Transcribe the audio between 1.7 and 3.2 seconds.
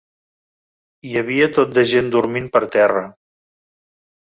de gent dormint per terra.